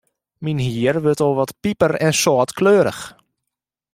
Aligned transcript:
Myn 0.43 0.59
hier 0.67 0.95
wurdt 1.03 1.23
al 1.25 1.33
wat 1.37 1.57
piper-en-sâltkleurich. 1.63 3.03